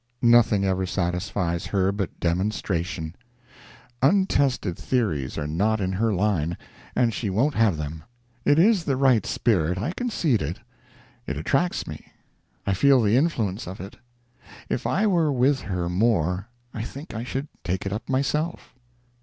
[0.23, 3.13] Nothing ever satisfies her but demonstration;
[4.01, 6.57] untested theories are not in her line,
[6.95, 8.03] and she won't have them.
[8.43, 10.57] It is the right spirit, I concede it;
[11.27, 12.11] it attracts me;
[12.65, 13.97] I feel the influence of it;
[14.69, 18.73] if I were with her more I think I should take it up myself.